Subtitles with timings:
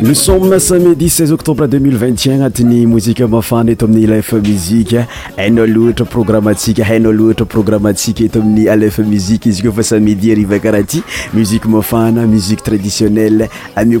[0.00, 5.06] lesome samedi 6 octobre 20 agnatiny mozika mafana eto aminny lef muzike
[5.36, 10.34] ainaoloatra programme tsika ainaltra programesika eto amiy alefmizsamiaah
[11.34, 11.44] m
[11.82, 14.00] fana mtraiionel anyea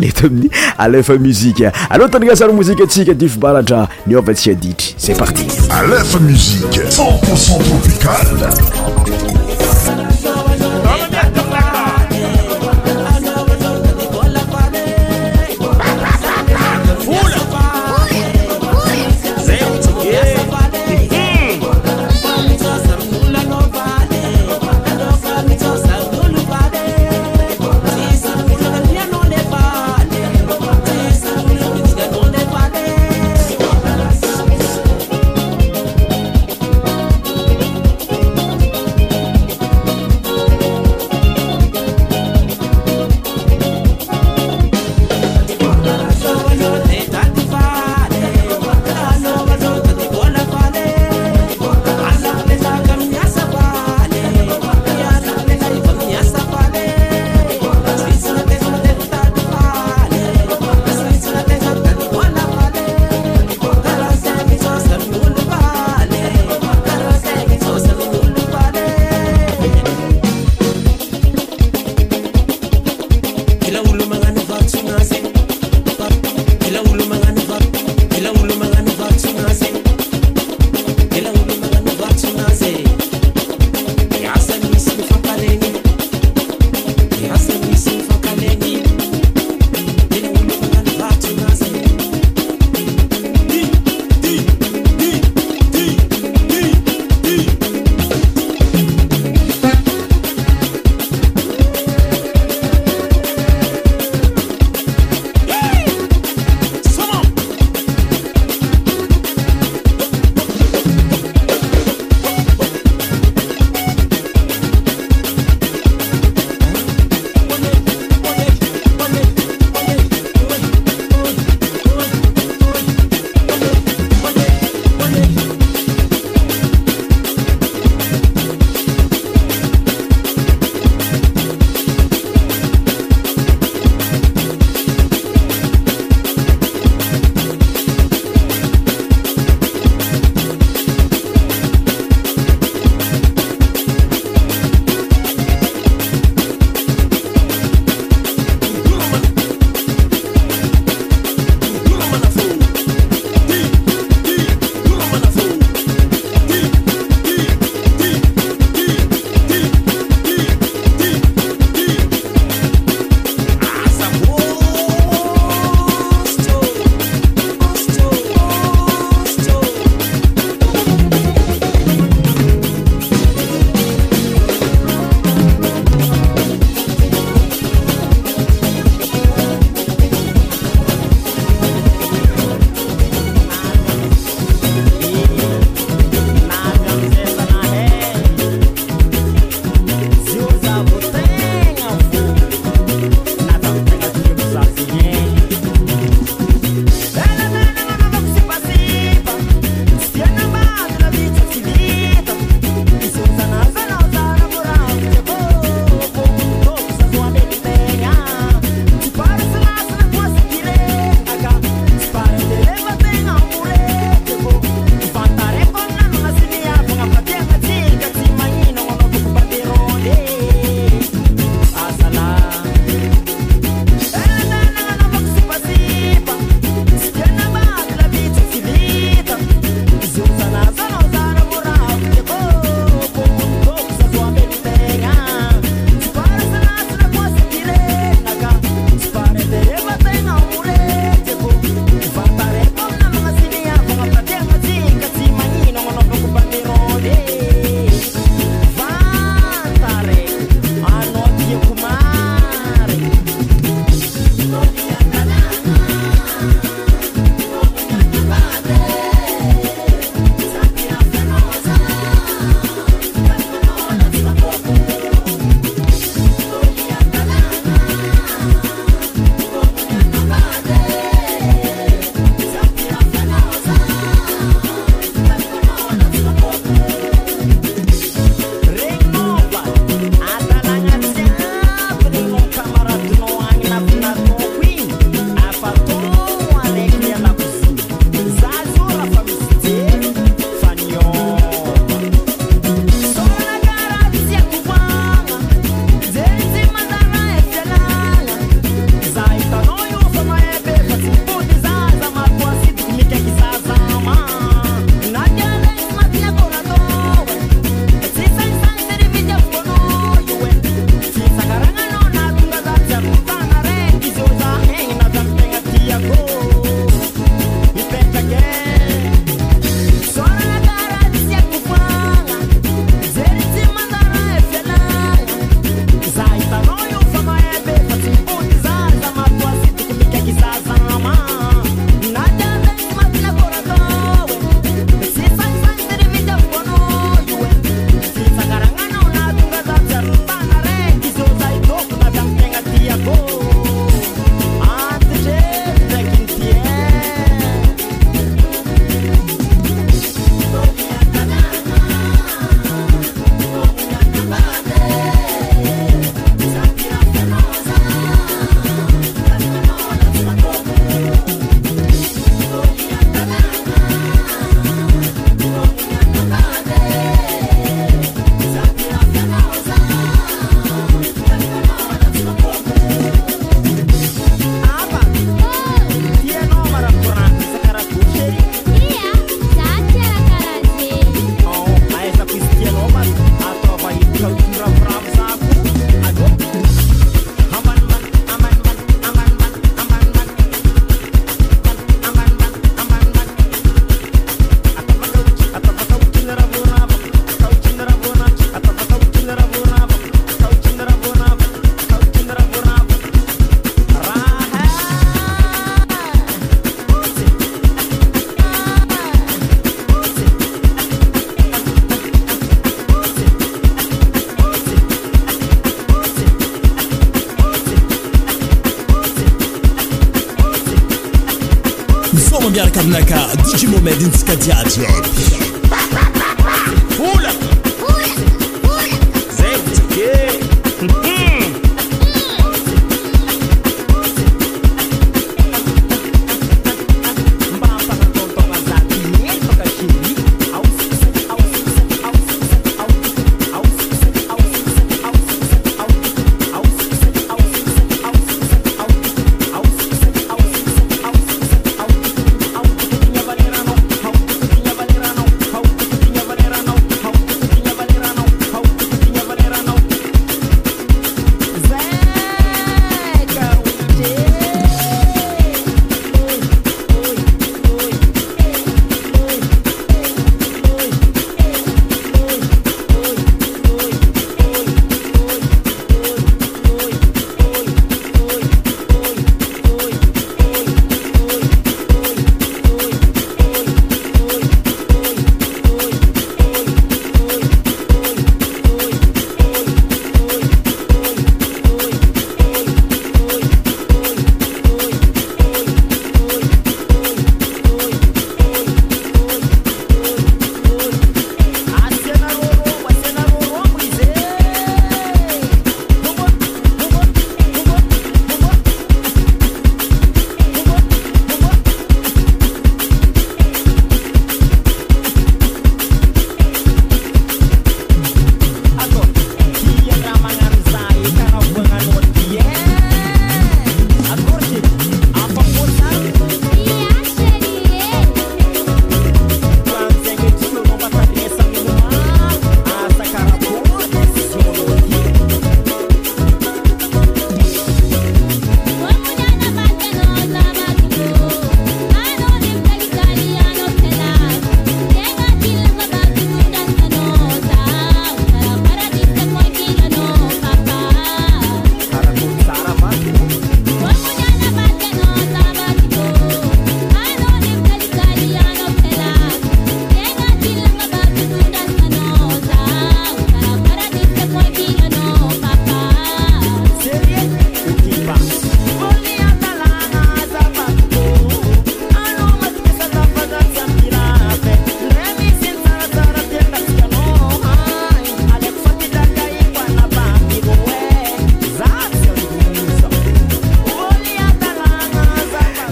[0.01, 6.19] let aminy alefa muziqe aloatany gasary mouzika atsika difo baradra niovatsyaditry c'est parti a lefa
[6.19, 9.30] musiqe centpourcent tropical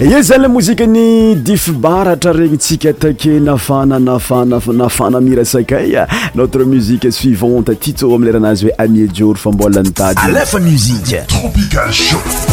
[0.02, 6.06] i zany le mozike ny dif baratra regny tsika take nafana nafana nafana mira sakaya
[6.34, 12.49] notre musique suivante tito ami leranazy hoe amie jor famboany tady alefa musiqe tropical show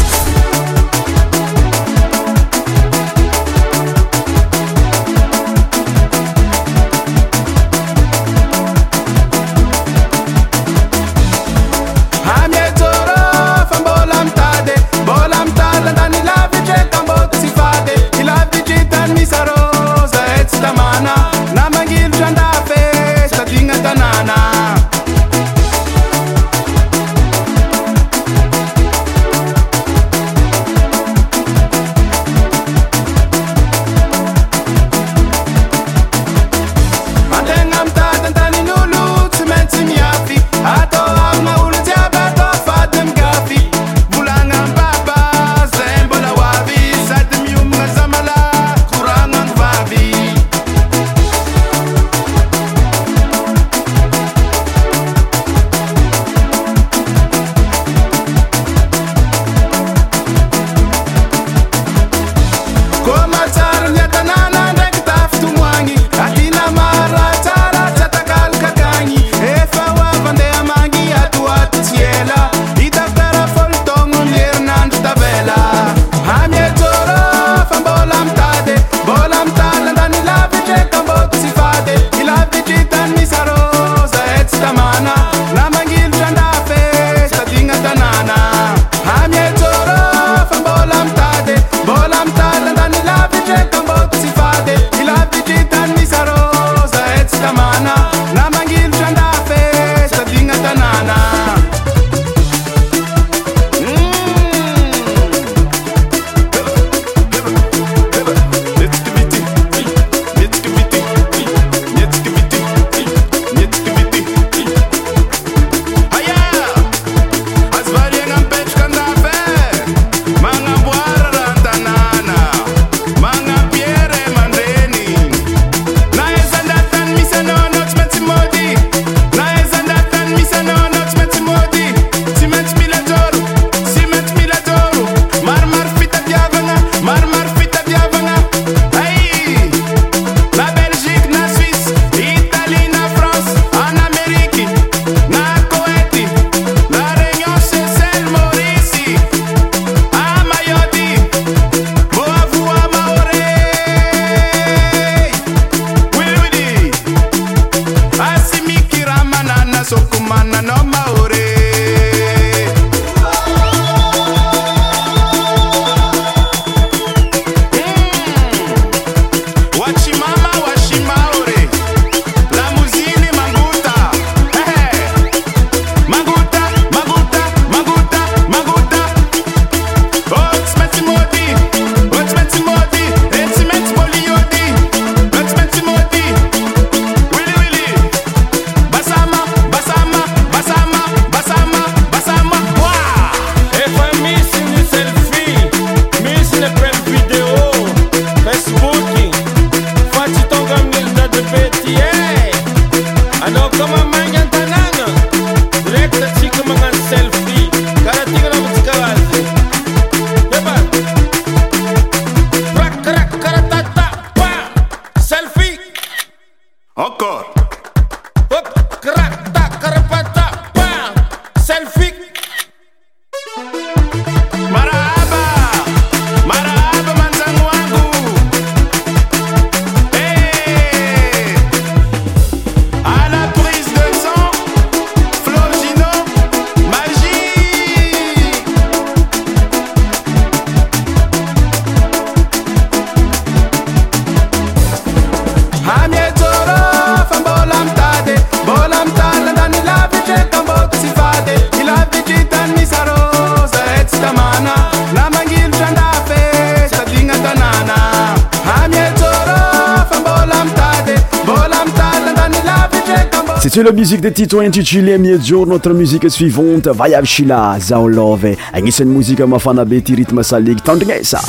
[263.82, 269.84] la musike de titointicilie miedzour notre musike suivante vaiavy shila zao love agnisany mozika mafana
[269.84, 271.40] be ty ritme salig tandrignasa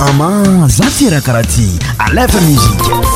[0.00, 1.68] ama za tira karaha ty
[1.98, 3.13] alefa muzika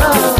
[0.00, 0.35] love.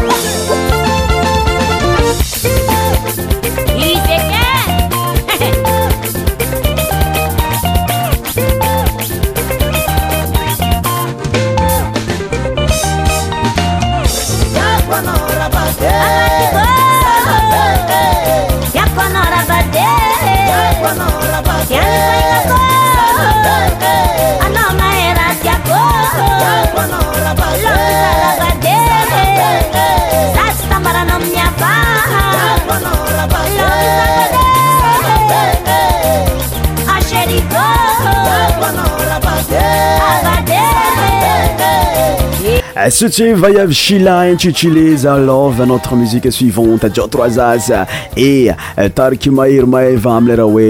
[42.77, 47.71] Eh, syty vaiavy shilaintsy utilise love notre musique suivante dao troiz azy
[48.13, 48.53] e eh,
[48.99, 50.69] tariky mairy maiva amilera hoe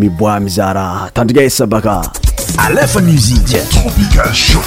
[0.00, 0.86] miboa mizara
[1.20, 2.00] tandrigasa baka
[2.66, 4.64] alefa musiqe tropical sho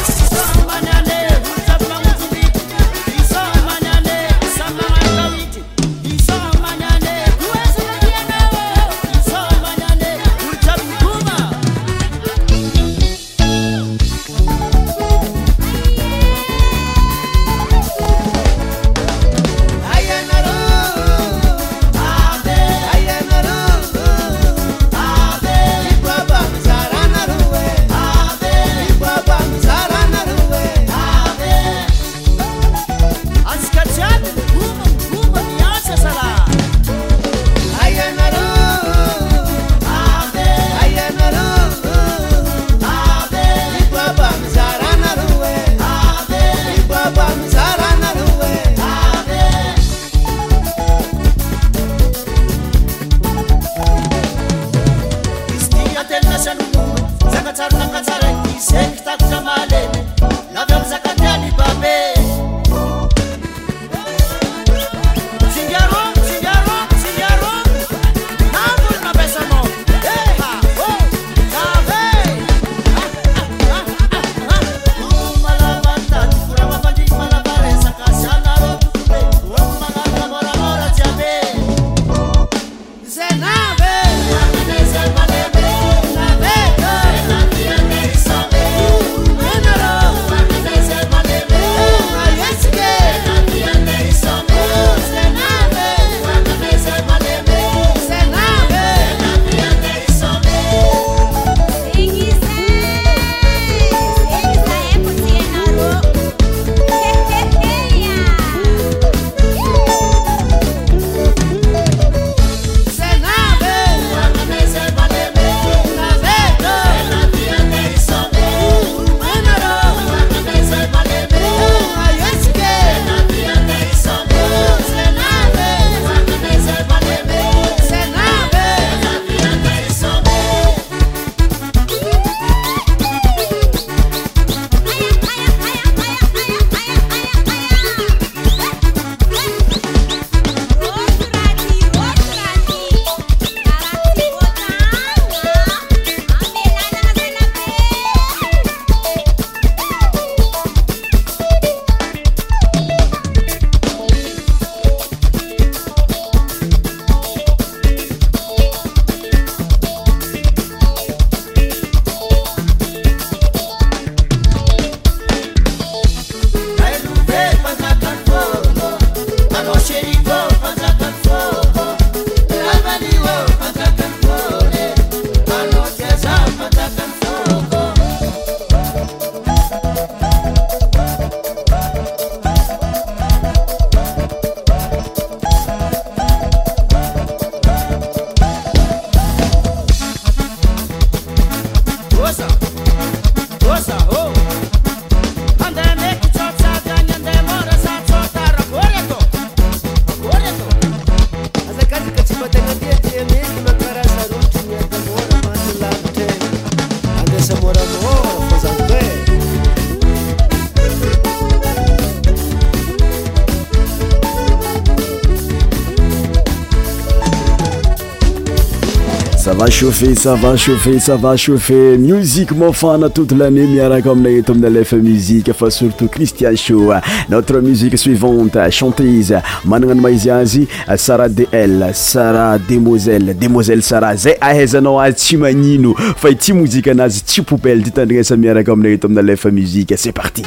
[219.79, 225.53] chaufe sava chaufeu sava chauffeu musiqe mafana toute lannée miaraka aminay eto aminya lefa muzike
[225.53, 226.91] fa surtout cristian sho
[227.29, 234.13] notre musique suivante chantése manana ano maizy azy sara de l sara demoiselle demoiselle sara
[234.17, 238.35] zay ahaizanao azy tsy magnino fa e tsy mozika anazy tsy poupel dy tandrigna sa
[238.35, 240.43] miaraka aminay eto amina lefa muzike c'est parti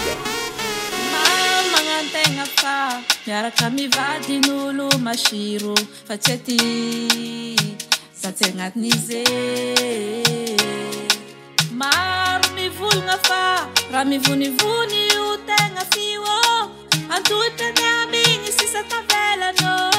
[8.23, 9.25] satsey agnatiny izye
[11.81, 13.43] maro mivolagna fa
[13.93, 16.57] raha mivonivony io tegna fio ô
[17.17, 19.92] antoitany amy igny sisatavelanaô oh.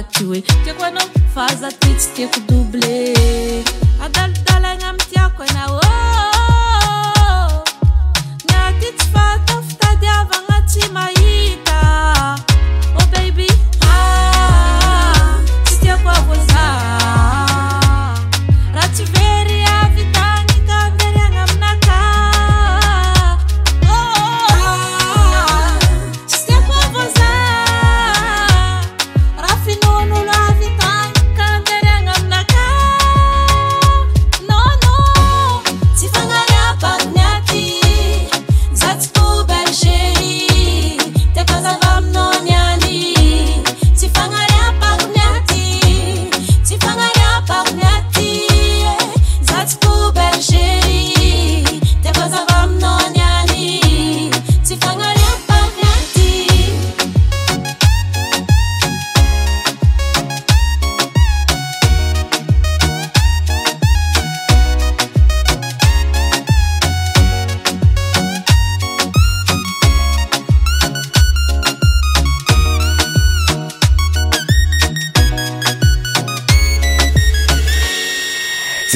[0.00, 0.98] tete quano
[1.34, 3.12] fazatite tieko doblé
[4.04, 5.81] adaldalegnamitiaqo ena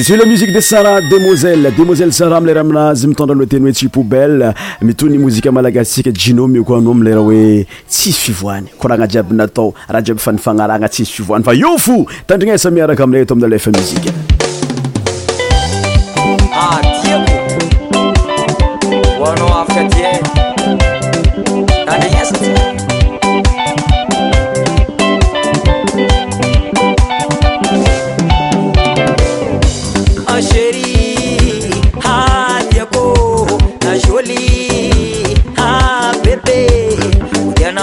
[0.07, 5.17] jele musique de sanra demoiselle demoiselle sarat amleraha aminazy mitondranlo teny hoe tsy poubell mitony
[5.19, 10.31] mozika malagatsika jinome ioko anao amilera hoe tsisy fivoany koragna jiaby natao raha jiaby fa
[10.31, 14.11] nifanaragna tsisy fivoany fa yo fo tandrinasa miaraka aminay atao aminalefa muzika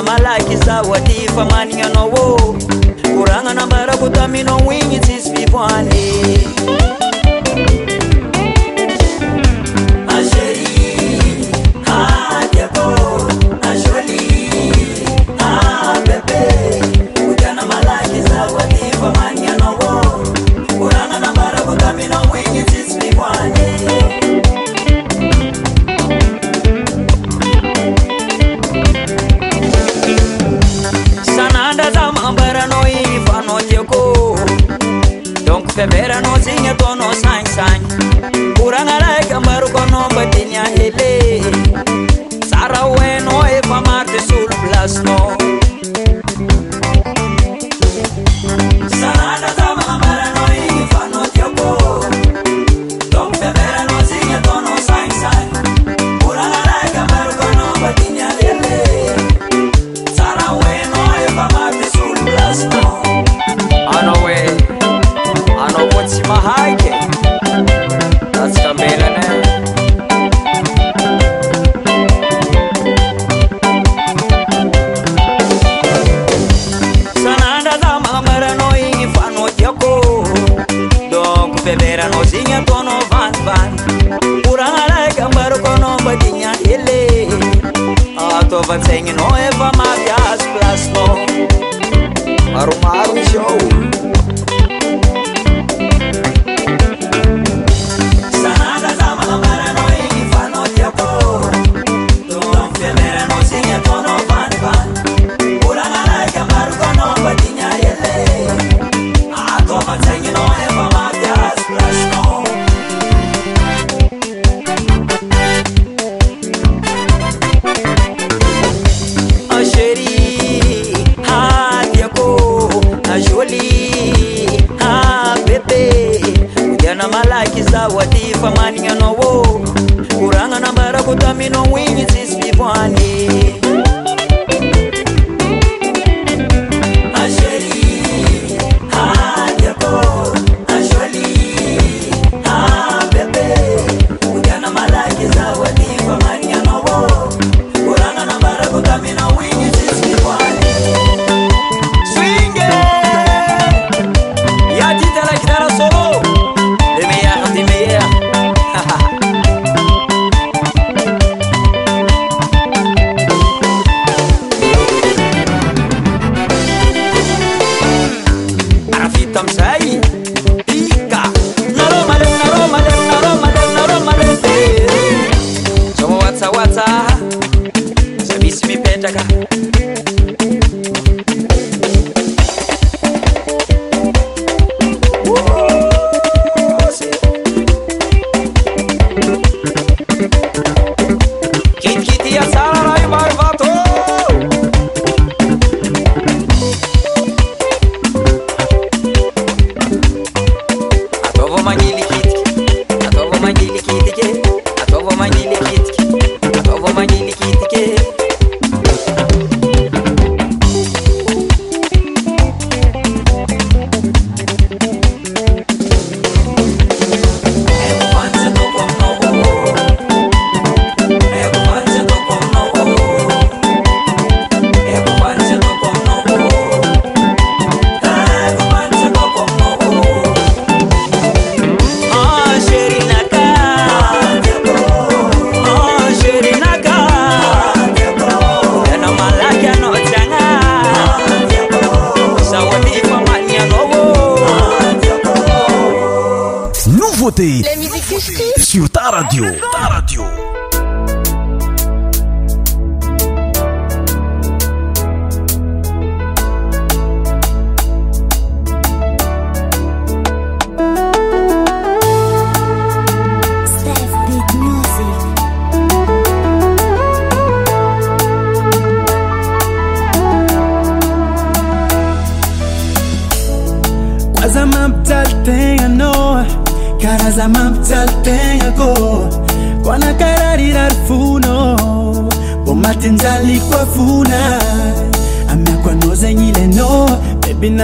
[0.04, 2.24] malakyzawatyfa maninyanavô
[3.16, 5.93] goranana barako ta mina'oinyzisy viboany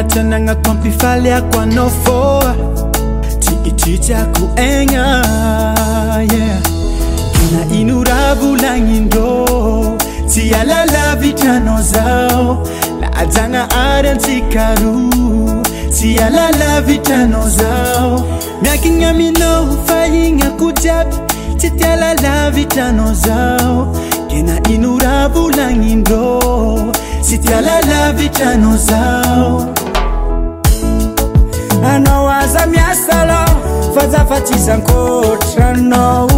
[0.09, 2.43] trananako ampifalyako anao fô
[3.39, 5.05] tiitritsyako egna
[7.33, 12.67] kena ino rabolaindrô tsy alala vitranaozao
[13.01, 14.95] lajagna aryansikaro
[15.91, 18.25] tsy alala vitranaozao
[18.63, 21.17] miakigna aminah faigna ko jiavy
[21.57, 23.93] tsy tialala vitranaozao
[24.31, 26.33] ke na ino rabolanindrô
[27.23, 29.80] tsy tialala vitranaozao
[31.91, 33.41] anao aza miasala
[33.95, 36.37] fa zafatsy zankôtranao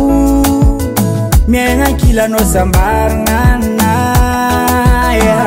[1.48, 5.40] miagna nkilanao sambaragnanaya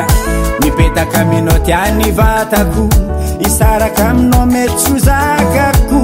[0.62, 2.86] mipetaka aminao tiany vatako
[3.48, 6.02] isaraka aminao mety sozakako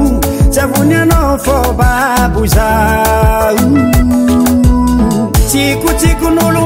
[0.54, 3.62] savony anao fô babo zao
[5.50, 6.62] tsikotsikon'olo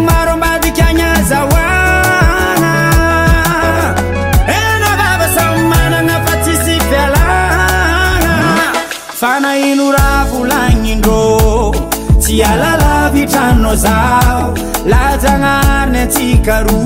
[13.75, 14.53] zao
[14.87, 16.81] lajagnariny atsikaro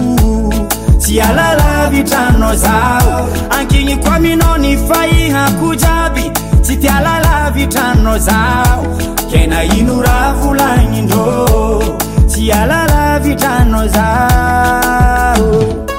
[0.99, 3.17] tsy alala vitraninao zao
[3.59, 6.23] ankegny koa mina ny fainako jiàby
[6.63, 8.83] tsy tialalavitraninao zaho
[9.31, 11.45] ke na ino raha volagnindrô
[12.31, 15.98] tsy alala vitraninao zao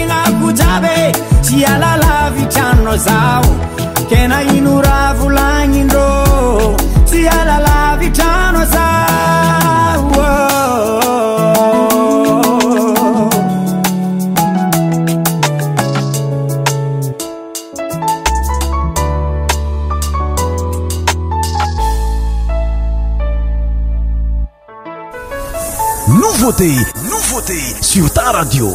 [0.53, 3.43] tialalavitranna zao
[4.09, 6.75] kena ino ra volagnyndrô
[7.11, 8.65] tialalavitrano
[26.09, 26.71] zanovôte
[27.09, 28.67] novôte sur ta radiô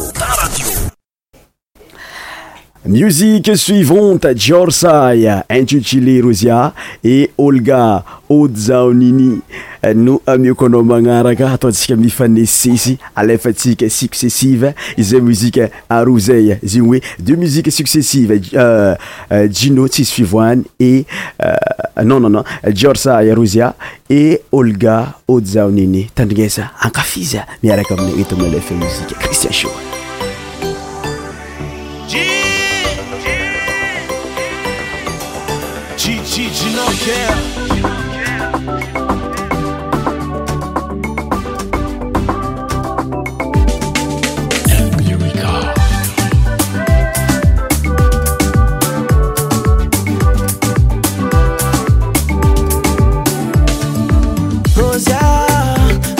[2.87, 6.73] musique suivante georsye intutilé rozia
[7.03, 9.41] et olga audzaonini
[9.95, 17.35] no amioko anao magnaraka ataontsika amiifane sesy alefatsika successive izay muzike arozay zegny hoe deux
[17.35, 18.95] musiques successives jino euh,
[19.31, 21.05] euh, tsisy fivoany et
[21.43, 23.75] euh, non nonnon jeorsy rozia
[24.09, 29.71] et olga audzaonini tandrignasa ankafiza miaraka amina eto malefa muzique cristian sho
[36.77, 37.27] rôzia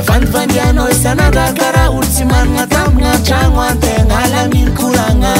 [0.00, 5.32] vanivandianao isanandrakaraha olo tsy manana tamina atragno antegna alaminokorana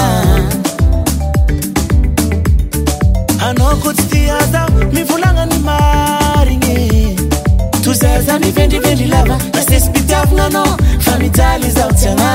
[3.49, 7.17] anao ko tsy tia zah mivolagnany marigny
[7.85, 12.31] tozerzany vendrivendri lava asesy pitiakagnanao fa mitsaly zaho tsy ana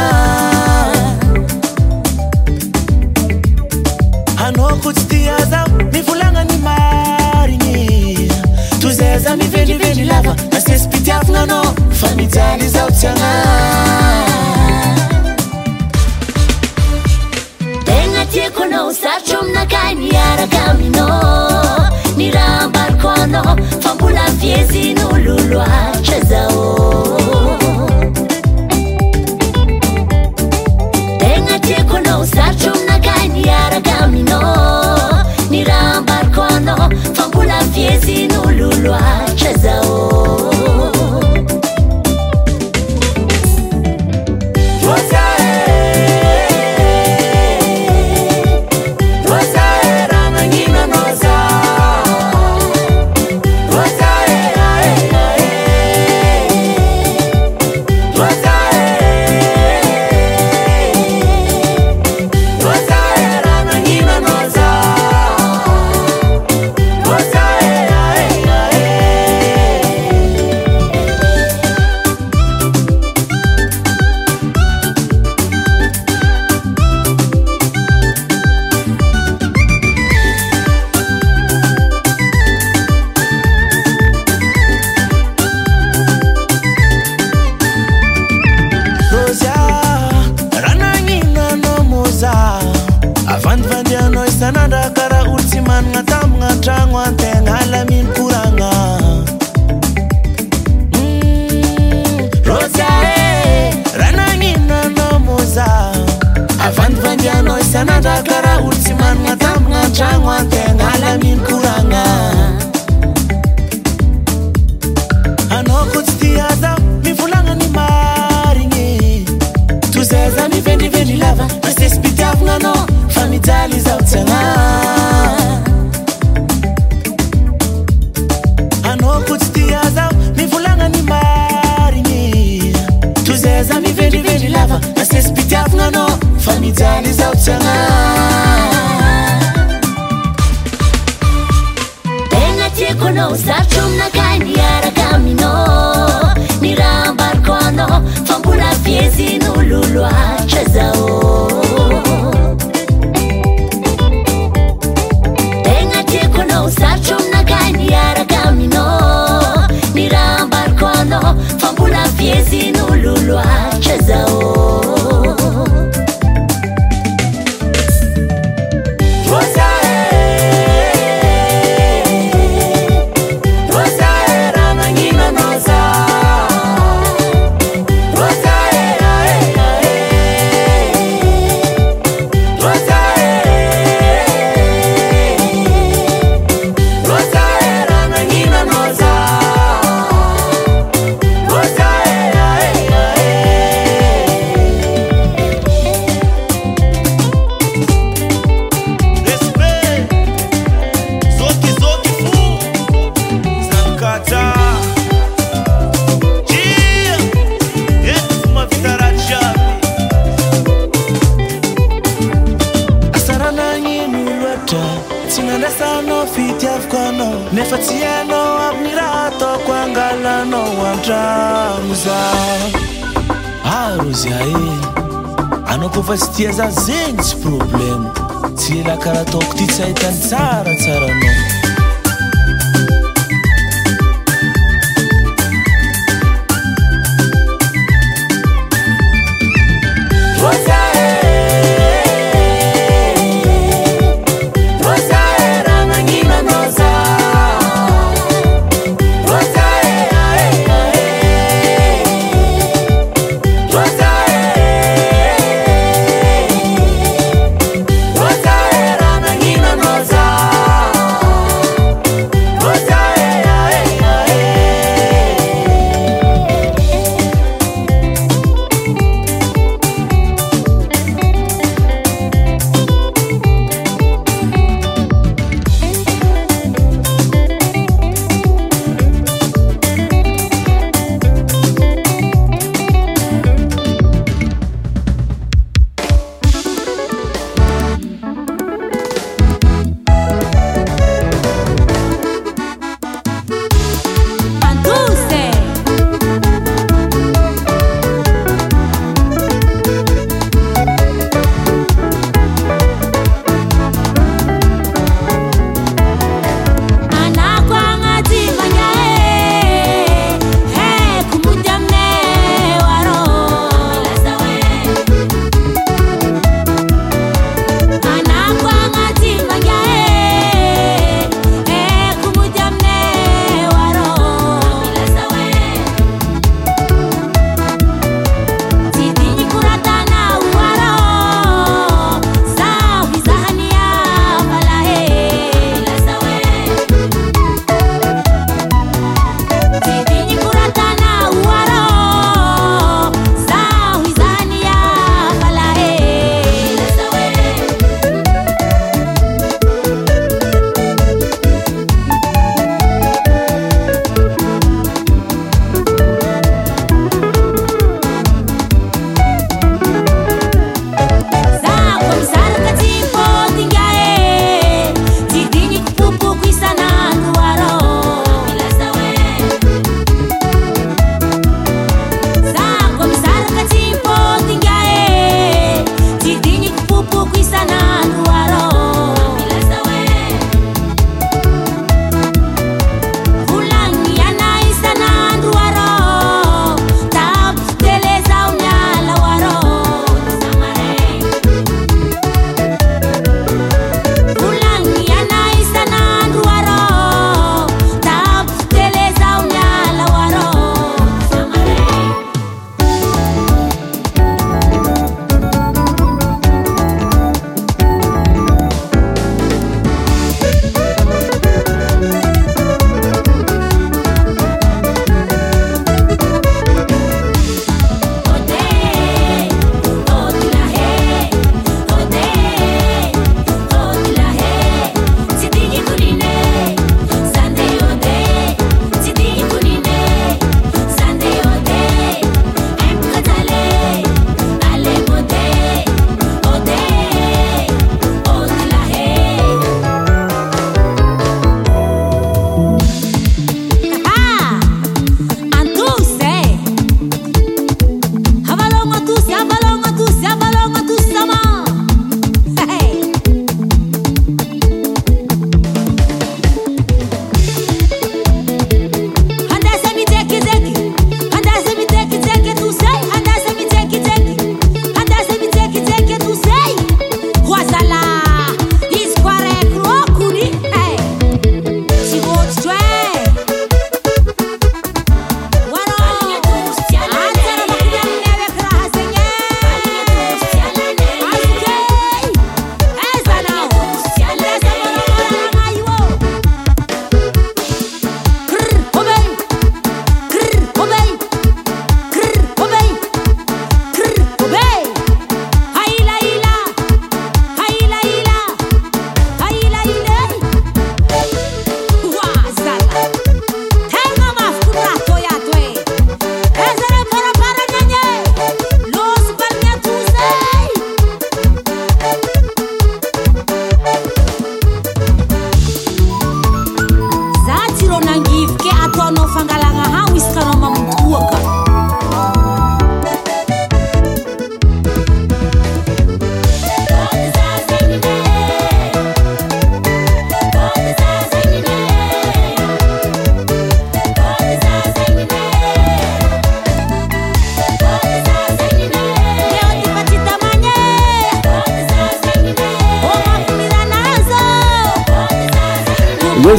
[4.47, 5.26] anaokoy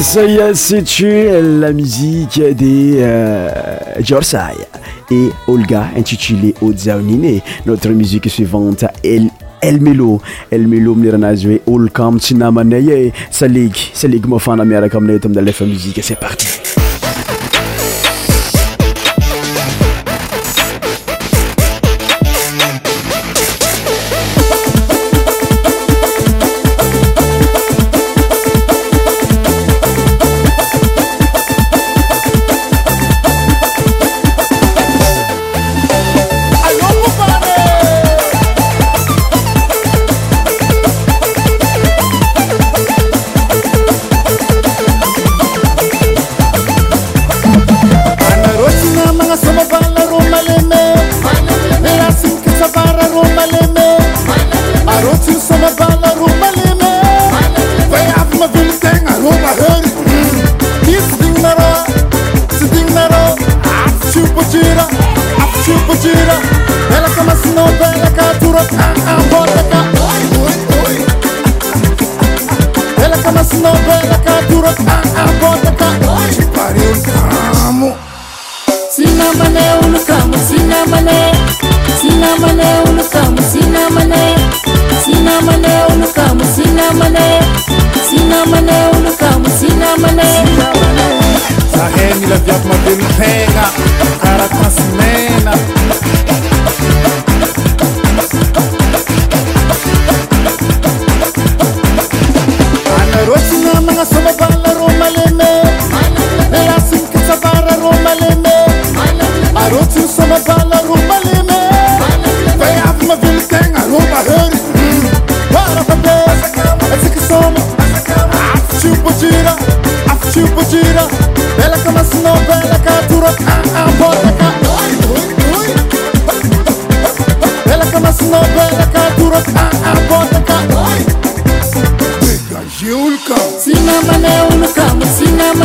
[0.09, 3.49] saya sutue la musiqe de euh,
[4.01, 4.57] jorsay
[5.13, 9.27] et olga intitulé audzaonine notre musique suivante el
[9.61, 10.17] elmelo
[10.49, 15.99] elmelo ami'neranazy hoe olkamo tsynamanay e salegy salegy mofana miaraka aminay ta ami'la lefa muzique
[16.01, 16.47] c'est parti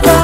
[0.00, 0.23] Jump,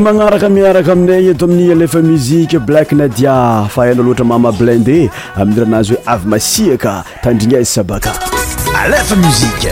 [0.00, 6.02] magnaraka miaraka aminayyeto amin' alefa muzike blak nadia fa hainao loatra mama blindet amin''rahanazy hoe
[6.14, 6.92] avy masiaka
[7.22, 8.10] tandrignaizy sabaka
[8.84, 9.70] alefa muzike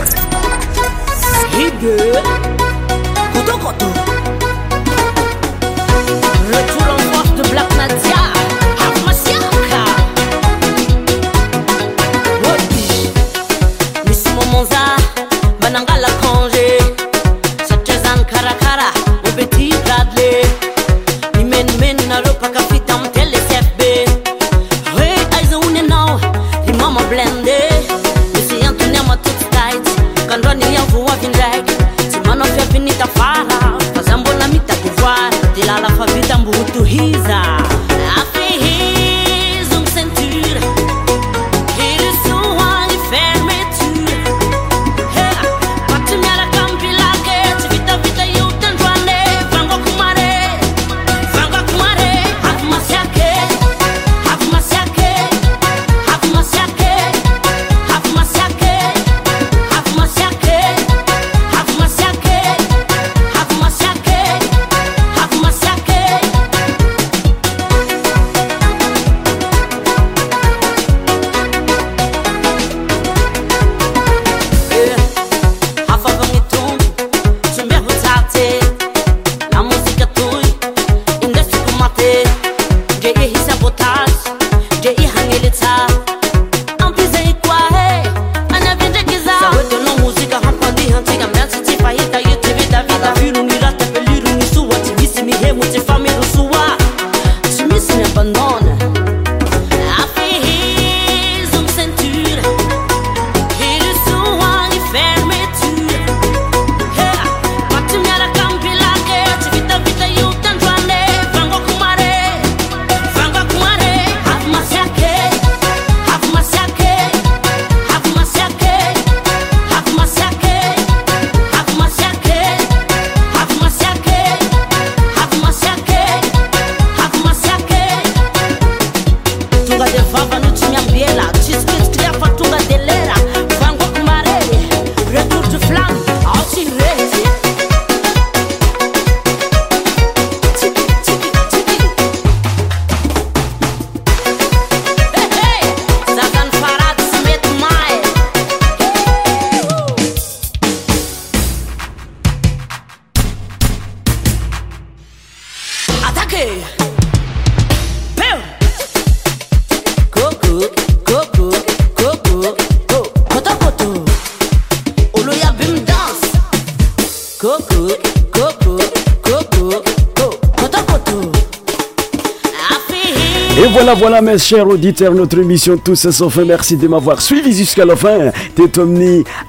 [174.37, 176.45] chers auditeurs, notre émission Tous son fin.
[176.45, 178.31] Merci de m'avoir suivi jusqu'à la fin.
[178.55, 178.63] T'es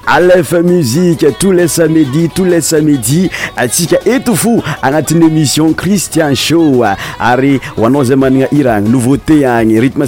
[0.06, 3.30] à l'info Musique, tous les samedis, tous les samedis.
[3.56, 6.82] à Atika et tout fou, à notre émission Christian Show.
[7.18, 10.06] Ari, Wanozemania Iran, nouveauté, hein, rythme un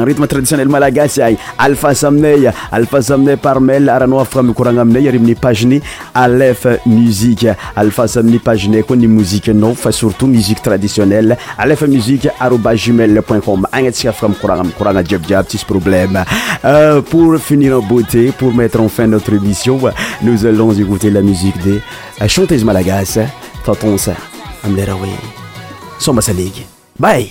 [0.00, 5.80] hein, rythme traditionnel malagasy, hein, Alpha Samney, Alpha Samney Parmel, Aranoa Fram Kurangamney, Rimni Pagni,
[6.14, 13.66] Aleph Musique, Alpha Samni Pagni, Koni Musique, non, surtout musique traditionnelle, Aleph Musique, arroba gmail.com
[15.68, 16.24] problème
[16.64, 19.80] euh, pour finir en beauté pour mettre en fin notre émission
[20.22, 21.80] nous allons écouter la musique des
[22.28, 23.18] chanteuses Malagas
[23.64, 24.14] Tonton ça
[24.64, 25.08] Amleraoui
[26.20, 26.64] Salig
[26.98, 27.30] bye